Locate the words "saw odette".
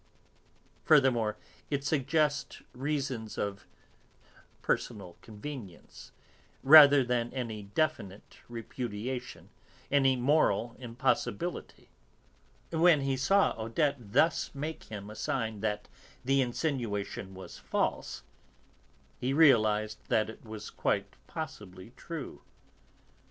13.15-14.11